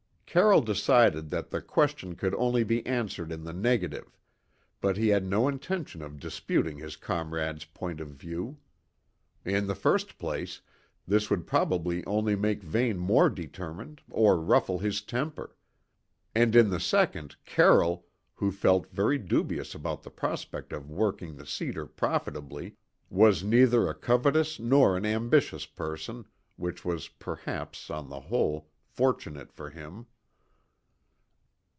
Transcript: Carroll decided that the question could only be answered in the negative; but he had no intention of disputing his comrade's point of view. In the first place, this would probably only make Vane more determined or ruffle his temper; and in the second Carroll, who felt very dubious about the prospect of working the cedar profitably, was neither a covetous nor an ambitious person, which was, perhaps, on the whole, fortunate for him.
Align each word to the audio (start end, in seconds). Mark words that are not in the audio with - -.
Carroll 0.33 0.61
decided 0.61 1.29
that 1.31 1.49
the 1.49 1.61
question 1.61 2.15
could 2.15 2.33
only 2.35 2.63
be 2.63 2.85
answered 2.85 3.33
in 3.33 3.43
the 3.43 3.51
negative; 3.51 4.17
but 4.79 4.95
he 4.95 5.09
had 5.09 5.25
no 5.25 5.49
intention 5.49 6.01
of 6.01 6.21
disputing 6.21 6.77
his 6.77 6.95
comrade's 6.95 7.65
point 7.65 7.99
of 7.99 8.07
view. 8.11 8.57
In 9.43 9.67
the 9.67 9.75
first 9.75 10.17
place, 10.17 10.61
this 11.05 11.29
would 11.29 11.45
probably 11.45 12.01
only 12.05 12.37
make 12.37 12.63
Vane 12.63 12.97
more 12.97 13.29
determined 13.29 14.01
or 14.09 14.39
ruffle 14.39 14.79
his 14.79 15.01
temper; 15.01 15.53
and 16.33 16.55
in 16.55 16.69
the 16.69 16.79
second 16.79 17.35
Carroll, 17.43 18.05
who 18.35 18.53
felt 18.53 18.87
very 18.89 19.17
dubious 19.17 19.75
about 19.75 20.01
the 20.01 20.09
prospect 20.09 20.71
of 20.71 20.89
working 20.89 21.35
the 21.35 21.45
cedar 21.45 21.85
profitably, 21.85 22.77
was 23.09 23.43
neither 23.43 23.89
a 23.89 23.93
covetous 23.93 24.59
nor 24.61 24.95
an 24.95 25.05
ambitious 25.05 25.65
person, 25.65 26.23
which 26.55 26.85
was, 26.85 27.09
perhaps, 27.09 27.89
on 27.89 28.07
the 28.07 28.21
whole, 28.21 28.69
fortunate 28.87 29.51
for 29.51 29.69
him. 29.69 30.05